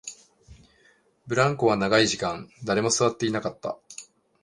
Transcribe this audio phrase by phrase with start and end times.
[1.27, 3.77] ブランコは長い時間、誰も座っていなかった